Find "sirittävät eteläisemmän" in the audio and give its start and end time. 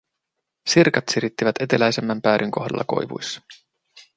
1.11-2.21